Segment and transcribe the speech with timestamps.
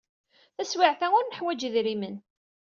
[0.55, 2.15] Taswiɛt-a, ur neḥwaj idrimen.